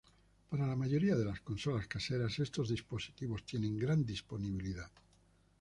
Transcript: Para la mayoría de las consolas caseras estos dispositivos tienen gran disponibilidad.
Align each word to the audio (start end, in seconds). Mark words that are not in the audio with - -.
Para 0.49 0.65
la 0.65 0.75
mayoría 0.75 1.15
de 1.15 1.25
las 1.25 1.41
consolas 1.41 1.85
caseras 1.85 2.39
estos 2.39 2.69
dispositivos 2.69 3.43
tienen 3.45 3.77
gran 3.77 4.03
disponibilidad. 4.03 4.89